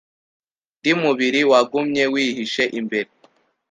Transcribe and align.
Undi 0.77 0.91
mubiri 1.01 1.41
wagumye 1.51 2.03
wihishe 2.13 2.63
imbere 2.79 3.09